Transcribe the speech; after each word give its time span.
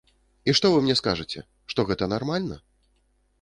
І 0.49 0.53
што 0.59 0.71
вы 0.75 0.79
мне 0.85 0.95
скажаце, 1.01 1.43
што 1.75 1.85
гэта 1.91 2.09
нармальна?! 2.15 2.59